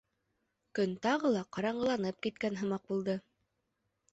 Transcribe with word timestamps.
Көн 0.79 0.95
тағы 1.03 1.31
ла 1.35 1.43
ҡараңғыланып 1.57 2.25
киткән 2.27 2.59
һымаҡ 2.63 2.89
булды. 2.91 3.19